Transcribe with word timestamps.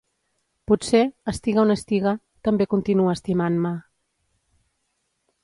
Potser, 0.69 1.01
estiga 1.31 1.61
on 1.63 1.73
estiga, 1.73 2.13
també 2.49 2.67
continua 2.73 3.15
estimant-me... 3.19 3.75